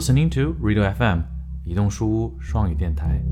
[0.00, 1.20] listening to Riddle FM
[1.64, 3.22] 移动书屋双语电台，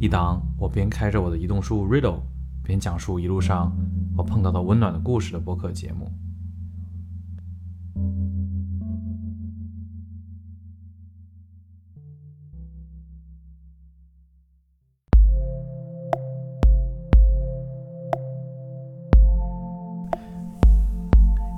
[0.00, 2.20] 一档我边开着我的移动书屋 Riddle，
[2.62, 3.76] 边讲述一路上
[4.16, 6.10] 我碰到的温暖的故事的播客节目。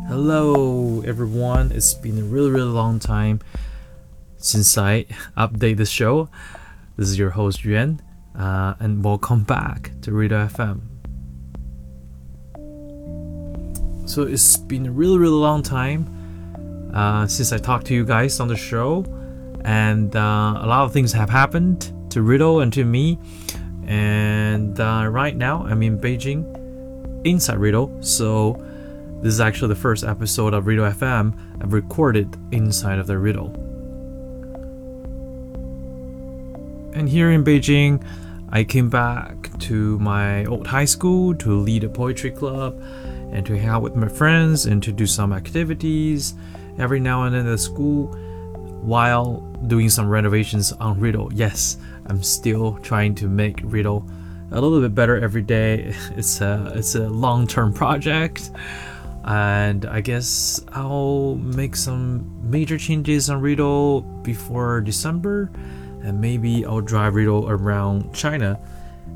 [0.08, 1.70] Hello, everyone.
[1.70, 3.38] It's been a really, really long time
[4.43, 5.05] since I
[5.37, 6.27] update the show.
[6.97, 8.01] This is your host Yuan,
[8.37, 10.81] uh, and welcome back to Riddle FM.
[14.05, 18.41] So it's been a really, really long time uh, since I talked to you guys
[18.41, 19.05] on the show,
[19.63, 23.17] and uh, a lot of things have happened to Riddle and to me.
[23.87, 26.43] And uh, right now, I'm in Beijing,
[27.25, 27.97] inside Riddle.
[28.03, 28.61] So
[29.21, 33.62] this is actually the first episode of Riddle FM I've recorded inside of the Riddle.
[36.95, 38.03] And here in Beijing,
[38.49, 42.79] I came back to my old high school to lead a poetry club
[43.31, 46.35] and to hang out with my friends and to do some activities
[46.77, 48.07] every now and then at school
[48.83, 51.33] while doing some renovations on Riddle.
[51.33, 54.07] Yes, I'm still trying to make Riddle
[54.51, 55.95] a little bit better every day.
[56.15, 58.51] It's a it's a long-term project
[59.23, 65.49] and I guess I'll make some major changes on Riddle before December,
[66.03, 68.59] and maybe I'll drive Riddle around China,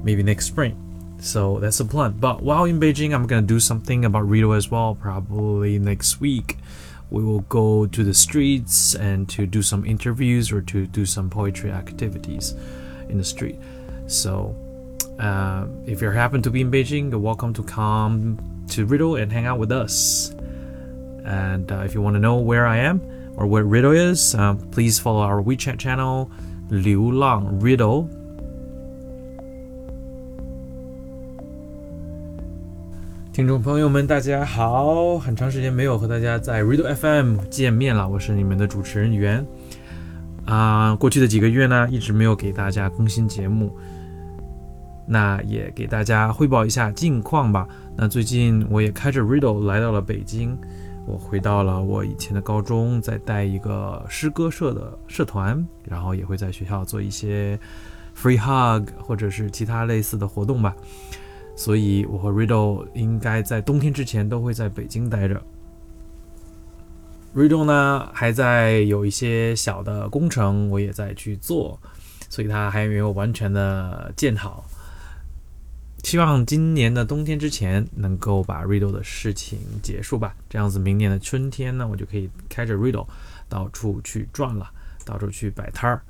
[0.03, 0.83] maybe next spring.
[1.19, 2.13] So that's the plan.
[2.19, 4.95] But while in Beijing, I'm gonna do something about Riddle as well.
[4.95, 6.57] Probably next week,
[7.09, 11.29] we will go to the streets and to do some interviews or to do some
[11.29, 12.55] poetry activities
[13.09, 13.57] in the street.
[14.07, 14.55] So.
[15.19, 18.37] Uh, if you happen to be in Beijing, you're welcome to come
[18.69, 20.29] to Riddle and hang out with us.
[21.25, 23.01] And uh, if you want to know where I am
[23.35, 26.29] or where Riddle is, uh, please follow our WeChat channel,
[26.69, 28.05] 流浪 Riddle.
[33.31, 35.17] 听众朋友们，大家好！
[35.17, 39.45] 很长时间没有和大家在 Riddle FM 见面了，我是你们的主持人袁。
[40.45, 43.71] 啊、过去的几个月呢，一直没有给大家更新节目，
[45.05, 47.67] 那也给大家汇报一下近况吧。
[47.95, 50.57] 那最近我也开着 Riddle 来到了北京，
[51.07, 57.57] 我回到了我以前的高中，在带一个诗歌社的社团，然后也会在学校做一些
[58.13, 60.75] free hug 或者是其他类似的活动吧。
[61.55, 65.41] 所以我和 Riddle 应该在冬天之前都会在北京待着。
[67.33, 71.79] Riddle 呢还在有一些小的工程，我也在去做，
[72.29, 74.65] 所以它还没有完全的建好。
[76.07, 83.05] 希望今年的冬天之前能够把 Riddle 的事情结束吧，这样子明年的春天呢，我就可以开着 Riddle
[83.49, 84.71] 到处去转了，
[85.03, 86.01] 到处去摆摊儿。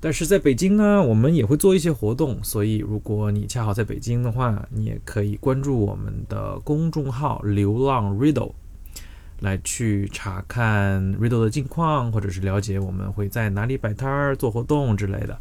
[0.00, 8.54] 但是在北京呢，我们也会做一些活动，所以如果你恰好在北京的话，你也可以关注我们的公众号“流浪 Riddle”，
[9.38, 15.38] 来去查看 Riddle 的近况，或者是了解我们会在哪里摆摊儿、做活动之类的。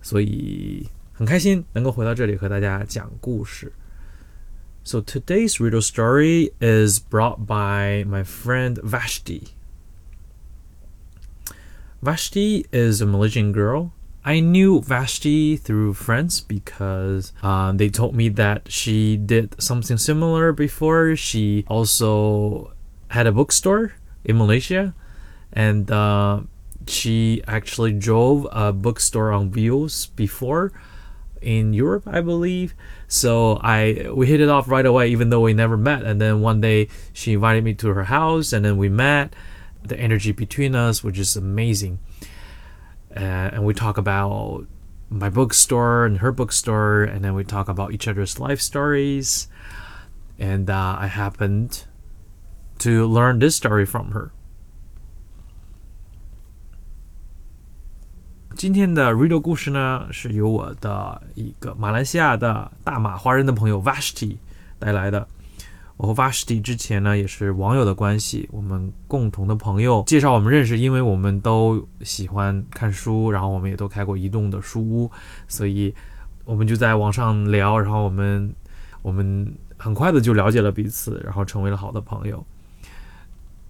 [0.00, 0.88] 所以。
[1.17, 3.71] 很开心能够回到这里和大家讲故事。
[4.83, 9.53] So today's riddle story is brought by my friend Vashti.
[12.01, 13.91] Vashti is a Malaysian girl.
[14.25, 20.51] I knew Vashti through friends because uh, they told me that she did something similar
[20.51, 21.15] before.
[21.15, 22.73] She also
[23.09, 23.93] had a bookstore
[24.25, 24.93] in Malaysia,
[25.53, 26.41] and uh,
[26.87, 30.73] she actually drove a bookstore on wheels before
[31.42, 32.74] in Europe, I believe.
[33.06, 36.02] So I we hit it off right away, even though we never met.
[36.02, 39.34] And then one day she invited me to her house, and then we met.
[39.82, 42.00] The energy between us was just amazing.
[43.14, 43.20] Uh,
[43.52, 44.66] and we talk about
[45.08, 49.48] my bookstore and her bookstore, and then we talk about each other's life stories.
[50.38, 51.84] And uh, I happened
[52.80, 54.32] to learn this story from her.
[58.58, 64.36] 今天的 r i d d l 故事呢，是由我的一个马来西亚的大马华人的朋友 Vashti
[64.80, 65.28] 带来的。
[65.96, 75.08] 我和 Vashti 之前呢也是网友的关系，我们共同的朋友介绍我们认识，因为我们都喜欢看书，然后我们也都开过移动的书屋，
[75.46, 75.94] 所以
[76.44, 78.52] 我们就在网上聊，然后我们
[79.02, 82.44] 我们很快的就了解了彼此，然后成为了好的朋友。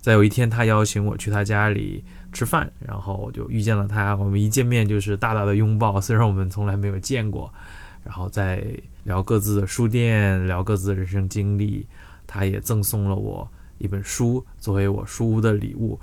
[0.01, 2.05] 在有一天，他邀请我去他家里。
[2.31, 4.15] 吃饭，然后我就遇见了他。
[4.15, 7.51] 我们一见面就是大大的拥抱，虽然我们从来没有见过，
[8.05, 8.63] 然后在
[9.05, 11.87] 聊各自的书店，聊各自的人生经历。
[12.27, 15.99] 他也赠送了我一本书作为我书屋的礼物。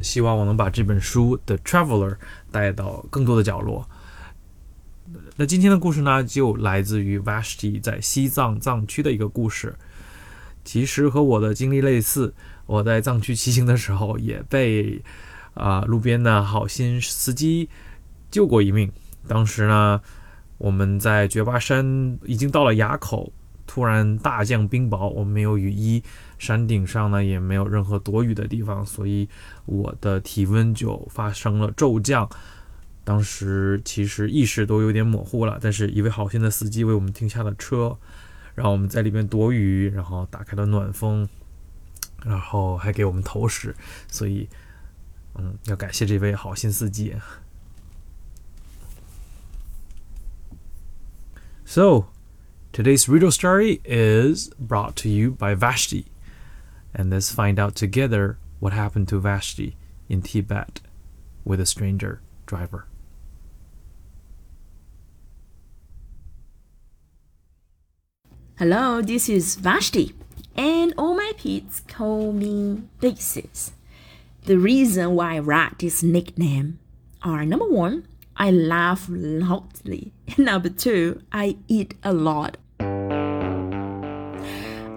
[0.00, 2.12] 希望我能把这本书的《Traveler》
[2.52, 3.84] 带到更多的角落。
[5.34, 9.74] 那今天的故事呢，就来自于 Vashti 在西藏藏区的一个故事。
[10.64, 12.34] 其实和我的经历类似，
[12.66, 15.02] 我在藏区骑行的时候也被
[15.54, 17.68] 啊路边的好心司机
[18.30, 18.90] 救过一命。
[19.26, 20.00] 当时呢，
[20.58, 23.32] 我们在觉巴山已经到了垭口，
[23.66, 26.02] 突然大降冰雹，我们没有雨衣，
[26.38, 29.28] 山顶上呢也没有任何躲雨的地方，所以
[29.64, 32.28] 我的体温就发生了骤降。
[33.04, 37.96] 当时其实意识都有点模糊了，但是一位好心的司机为我们停下了车，
[38.54, 41.28] 让我们在里面躲雨，然后打开了暖风，
[42.25, 43.75] 然后还给我们投食，
[44.07, 44.47] 所以，
[45.35, 47.15] 嗯，要感谢这位好心司机。
[51.65, 52.07] So,
[52.73, 56.05] today's riddle story is brought to you by Vashti,
[56.93, 59.75] and let's find out together what happened to Vashti
[60.09, 60.81] in Tibet
[61.45, 62.87] with a stranger driver.
[68.57, 70.13] Hello, this is Vashti,
[70.56, 73.72] and all my peeps call me Basis.
[74.44, 76.78] The reason why I write this nickname
[77.22, 78.06] are number one,
[78.36, 82.56] I laugh loudly, number two, I eat a lot.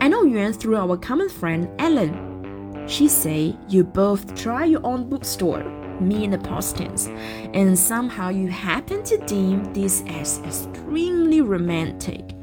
[0.02, 2.86] I know Yuan through our common friend Ellen.
[2.88, 5.64] She say you both try your own bookstore,
[6.00, 7.08] me in the past tense,
[7.54, 12.36] and somehow you happen to deem this as extremely romantic.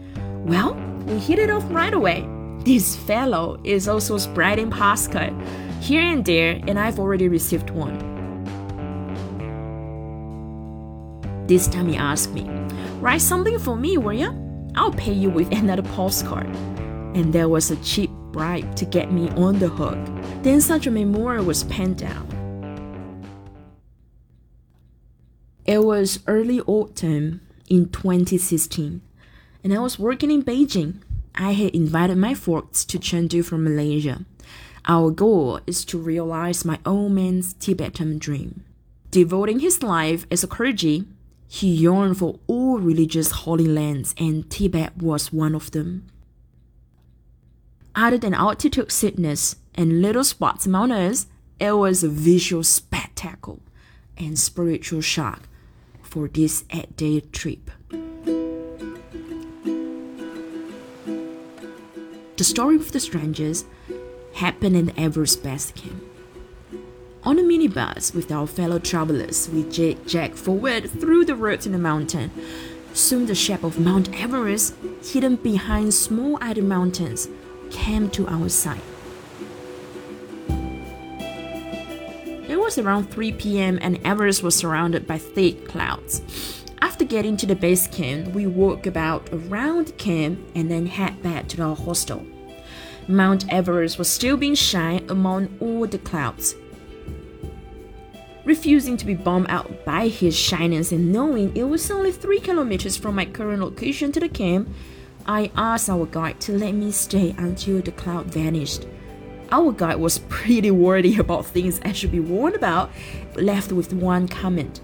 [0.44, 0.74] Well,
[1.06, 2.28] we hit it off right away.
[2.66, 5.32] This fellow is also spreading postcard
[5.80, 7.96] here and there, and I've already received one.
[11.46, 12.42] This time he asked me,
[12.98, 14.32] Write something for me, will ya?
[14.74, 16.48] I'll pay you with another postcard.
[17.14, 20.00] And there was a cheap bribe to get me on the hook.
[20.42, 22.26] Then such a memorial was penned down.
[25.64, 29.02] It was early autumn in 2016
[29.66, 31.02] and I was working in Beijing.
[31.37, 34.25] I had invited my folks to Chengdu from Malaysia.
[34.88, 38.65] Our goal is to realize my old man's Tibetan dream.
[39.11, 41.05] Devoting his life as a clergy,
[41.47, 46.06] he yearned for all religious holy lands, and Tibet was one of them.
[47.94, 51.27] Other than altitude sickness and little spots among us,
[51.61, 53.61] it was a visual spectacle
[54.17, 55.49] and spiritual shock
[56.03, 57.71] for this eight day trip.
[62.37, 63.65] The story of the strangers
[64.35, 66.05] happened in the Everest Base Camp.
[67.23, 71.79] On a minibus with our fellow travelers, we jacked forward through the roots in the
[71.79, 72.31] mountain.
[72.93, 77.27] Soon the shape of Mount Everest, hidden behind small other mountains,
[77.71, 78.83] came to our sight.
[82.49, 83.79] It was around 3 p.m.
[83.81, 86.21] and Everest was surrounded by thick clouds.
[86.87, 91.21] After getting to the base camp, we walk about around the camp and then head
[91.21, 92.25] back to our hostel.
[93.09, 96.55] Mount Everest was still being shy among all the clouds.
[98.44, 102.97] Refusing to be bombed out by his shyness and knowing it was only three kilometers
[102.97, 104.69] from my current location to the camp,
[105.26, 108.87] I asked our guide to let me stay until the cloud vanished.
[109.50, 112.93] Our guide was pretty worried about things I should be warned about,
[113.35, 114.81] left with one comment.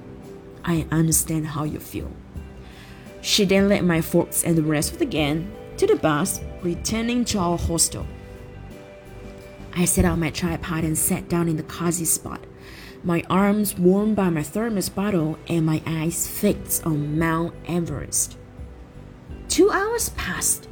[0.65, 2.11] I understand how you feel.
[3.21, 7.25] She then led my folks and the rest of the gang to the bus, returning
[7.27, 8.07] to our hostel.
[9.75, 12.41] I set out my tripod and sat down in the cozy spot,
[13.05, 18.37] my arms warmed by my thermos bottle and my eyes fixed on Mount Everest.
[19.49, 20.69] Two hours passed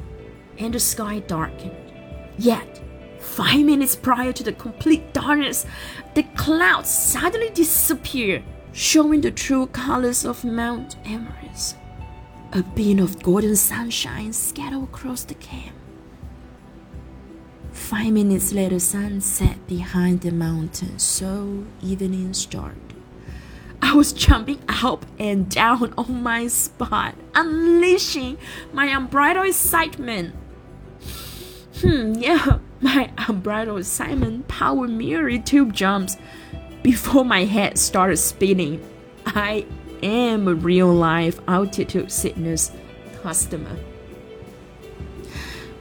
[0.57, 1.75] and the sky darkened.
[2.37, 2.81] Yet,
[3.19, 5.65] five minutes prior to the complete darkness,
[6.13, 11.77] the clouds suddenly disappeared showing the true colors of Mount Everest.
[12.53, 15.75] A beam of golden sunshine scattered across the camp.
[17.71, 22.77] Five minutes later, sun set behind the mountain, so evening started.
[23.81, 28.37] I was jumping up and down on my spot, unleashing
[28.71, 30.35] my unbridled excitement.
[31.81, 36.17] Hmm, yeah, my unbridled excitement powered merely two jumps
[36.83, 38.85] before my head started spinning.
[39.25, 39.65] I
[40.01, 42.71] am a real life altitude sickness
[43.21, 43.77] customer.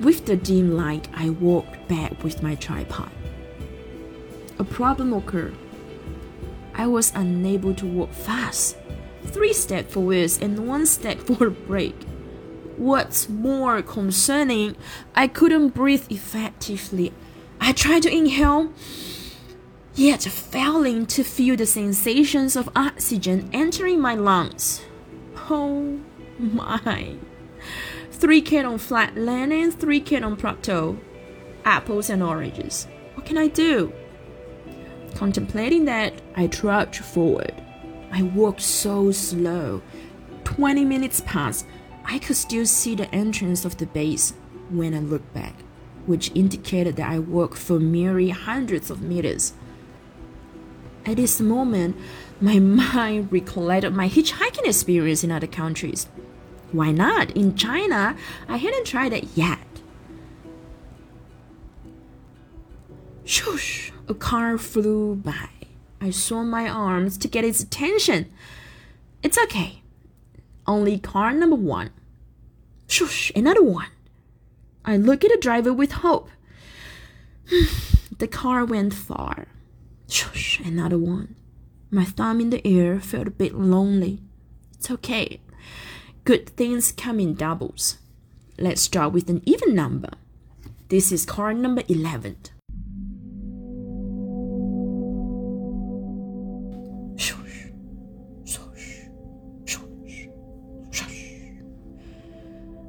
[0.00, 3.10] With the dim light, I walked back with my tripod.
[4.58, 5.56] A problem occurred.
[6.74, 8.76] I was unable to walk fast.
[9.26, 11.94] Three steps forwards and one step for a break.
[12.76, 14.76] What's more concerning,
[15.14, 17.12] I couldn't breathe effectively.
[17.60, 18.72] I tried to inhale
[19.94, 24.82] yet failing to feel the sensations of oxygen entering my lungs.
[25.48, 25.98] Oh
[26.38, 27.16] my.
[28.12, 30.98] 3K on flat land and 3K on plateau.
[31.64, 32.86] Apples and oranges.
[33.14, 33.92] What can I do?
[35.14, 37.54] Contemplating that, I trudged forward.
[38.12, 39.82] I walked so slow.
[40.44, 41.66] Twenty minutes passed.
[42.04, 44.32] I could still see the entrance of the base
[44.70, 45.54] when I looked back,
[46.06, 49.52] which indicated that I walked for merely hundreds of meters.
[51.06, 51.96] At this moment,
[52.40, 56.06] my mind recollected my hitchhiking experience in other countries.
[56.72, 57.30] Why not?
[57.32, 58.16] In China,
[58.48, 59.58] I hadn't tried it yet.
[63.24, 63.92] Shush!
[64.08, 65.50] A car flew by.
[66.00, 68.30] I saw my arms to get its attention.
[69.22, 69.82] It's okay.
[70.66, 71.90] Only car number one.
[72.88, 73.30] Shush!
[73.36, 73.88] Another one.
[74.84, 76.28] I look at the driver with hope.
[78.18, 79.46] the car went far.
[80.10, 80.60] Shush!
[80.64, 81.36] Another one.
[81.90, 84.20] My thumb in the air felt a bit lonely.
[84.74, 85.40] It's okay.
[86.24, 87.98] Good things come in doubles.
[88.58, 90.10] Let's start with an even number.
[90.88, 92.36] This is card number 11.
[97.16, 97.70] Shush,
[98.44, 99.06] shush,
[99.64, 100.28] shush,
[100.90, 101.36] shush.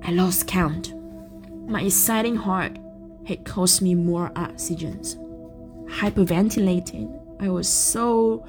[0.04, 0.94] I lost count.
[1.70, 2.78] My exciting heart
[3.28, 5.18] had cost me more oxygens.
[6.02, 8.44] Hyperventilating, I was so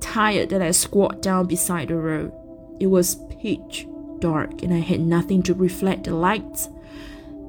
[0.00, 2.32] tired that I squat down beside the road.
[2.80, 3.86] It was pitch
[4.18, 6.70] dark and I had nothing to reflect the lights,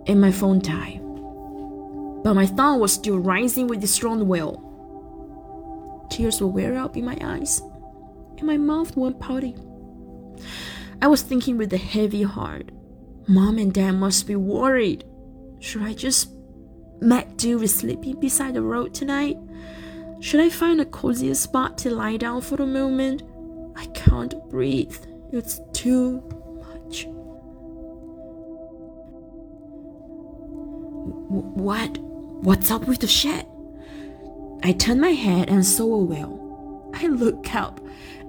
[0.05, 0.99] and my phone died.
[2.25, 4.63] But my thumb was still rising with the strong will.
[6.11, 7.61] Tears were wear up in my eyes,
[8.37, 9.55] and my mouth went pouty.
[11.01, 12.69] I was thinking with a heavy heart,
[13.29, 15.05] Mom and Dad must be worried.
[15.59, 16.36] Should I just
[17.01, 19.37] make do with sleeping beside the road tonight?
[20.19, 23.23] Should I find a cozier spot to lie down for a moment?
[23.75, 24.97] I can't breathe.
[25.31, 26.21] It's too
[26.59, 27.05] much.
[31.29, 31.97] What?
[31.99, 33.45] What's up with the shed?
[34.63, 36.91] I turned my head and saw a whale.
[36.95, 37.79] I looked up,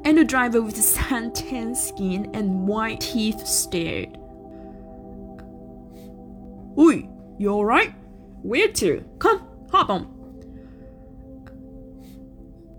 [0.05, 4.19] and the driver with the suntan skin and white teeth stared.
[6.77, 7.09] Oi,
[7.39, 7.95] you alright?
[8.49, 9.05] Where to?
[9.19, 10.09] Come, hop on.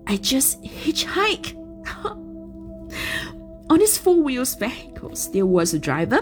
[0.07, 1.55] I just hitchhike.
[3.69, 6.21] On his four wheels vehicles, there was a driver,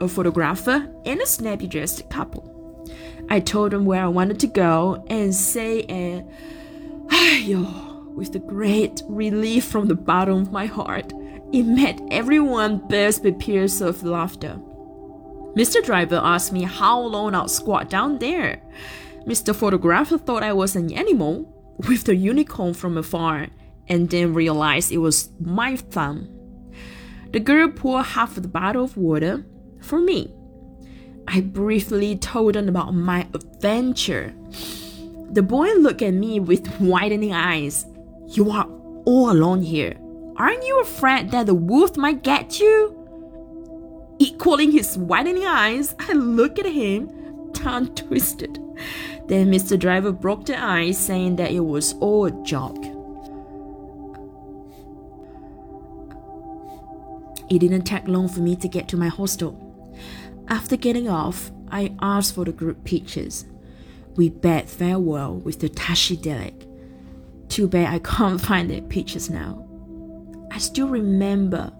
[0.00, 2.88] a photographer, and a snappy dressed couple.
[3.28, 8.38] I told them where I wanted to go and say ah, a ayo with the
[8.38, 11.12] great relief from the bottom of my heart.
[11.52, 14.58] It made everyone burst with peals of laughter.
[15.56, 15.82] Mr.
[15.82, 18.60] Driver asked me how long I'll squat down there.
[19.26, 19.56] Mr.
[19.56, 21.50] Photographer thought I was an animal
[21.88, 23.48] with the unicorn from afar
[23.88, 26.28] and then realized it was my thumb.
[27.32, 29.44] The girl poured half of the bottle of water
[29.80, 30.34] for me.
[31.26, 34.34] I briefly told them about my adventure.
[35.32, 37.86] The boy looked at me with widening eyes.
[38.28, 38.68] You are
[39.06, 39.96] all alone here.
[40.36, 42.95] Aren't you afraid that the wolf might get you?
[44.18, 48.58] Equaling his widening eyes, I looked at him, tongue twisted.
[49.26, 49.78] Then Mr.
[49.78, 52.84] Driver broke the ice, saying that it was all a joke.
[57.48, 59.62] It didn't take long for me to get to my hostel.
[60.48, 63.44] After getting off, I asked for the group pictures.
[64.16, 66.66] We bade farewell with the Tashi Delek.
[67.48, 69.68] Too bad I can't find their pictures now.
[70.50, 71.72] I still remember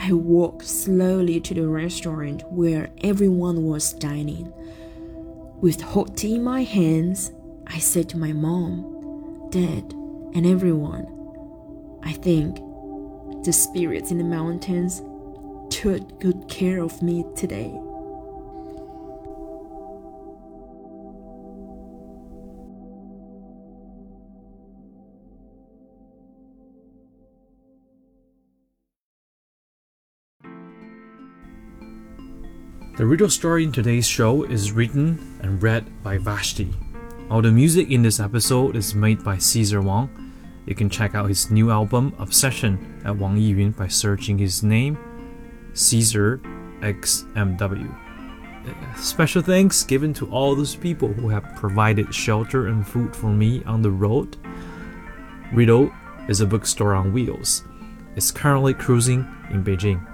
[0.00, 4.52] I walked slowly to the restaurant where everyone was dining.
[5.60, 7.32] With hot tea in my hands,
[7.66, 9.92] I said to my mom, Dad,
[10.34, 11.06] and everyone,
[12.02, 12.56] I think
[13.44, 15.02] the spirits in the mountains
[15.68, 17.72] took good care of me today.
[32.98, 36.74] The riddle story in today's show is written and read by Vashti.
[37.30, 40.10] All the music in this episode is made by Caesar Wang.
[40.66, 44.98] You can check out his new album Obsession at Wang Yiyun by searching his name,
[45.74, 46.38] Caesar
[46.80, 47.88] XMW.
[48.66, 53.28] Uh, special thanks given to all those people who have provided shelter and food for
[53.28, 54.36] me on the road.
[55.52, 55.92] Riddle
[56.28, 57.62] is a bookstore on wheels.
[58.16, 60.04] It's currently cruising in Beijing.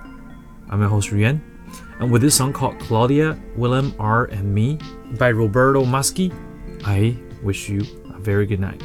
[0.69, 1.54] I'm your host Yuan,
[2.01, 4.27] and with this song called Claudia, Willem R.
[4.27, 4.79] and Me
[5.19, 6.33] by Roberto Maschi,
[6.85, 7.83] I wish you
[8.15, 8.83] a very good night.